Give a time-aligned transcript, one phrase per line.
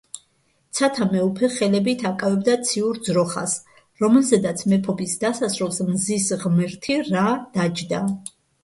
[0.77, 3.55] ცათა მეუფე ხელებით აკავებდა ციურ ძროხას,
[4.07, 8.07] რომელზედაც მეფობის დასარულს მზის ღმერთი რა დაჯდა.